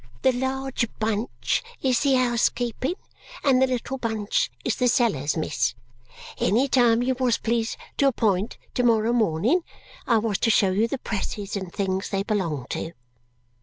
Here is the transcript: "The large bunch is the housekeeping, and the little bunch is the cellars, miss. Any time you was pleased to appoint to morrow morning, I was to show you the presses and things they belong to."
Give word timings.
"The 0.23 0.31
large 0.31 0.87
bunch 0.97 1.61
is 1.83 1.99
the 1.99 2.15
housekeeping, 2.15 2.95
and 3.43 3.61
the 3.61 3.67
little 3.67 3.99
bunch 3.99 4.49
is 4.65 4.77
the 4.77 4.87
cellars, 4.87 5.37
miss. 5.37 5.75
Any 6.39 6.67
time 6.67 7.03
you 7.03 7.13
was 7.19 7.37
pleased 7.37 7.77
to 7.97 8.07
appoint 8.07 8.57
to 8.73 8.81
morrow 8.81 9.13
morning, 9.13 9.61
I 10.07 10.17
was 10.17 10.39
to 10.39 10.49
show 10.49 10.71
you 10.71 10.87
the 10.87 10.97
presses 10.97 11.55
and 11.55 11.71
things 11.71 12.09
they 12.09 12.23
belong 12.23 12.65
to." 12.71 12.93